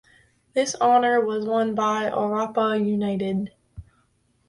[0.55, 3.51] This honour was won by Orapa United.